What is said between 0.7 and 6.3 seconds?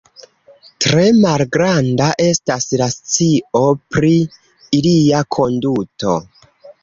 Tre malgranda estas la scio pri ilia konduto.